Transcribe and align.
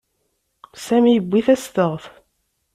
Sami 0.85 1.11
yewwi 1.13 1.39
tastaɣt. 1.47 2.05